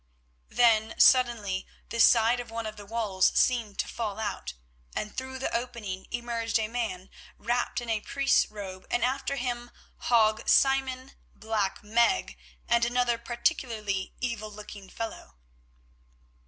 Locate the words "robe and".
8.49-9.03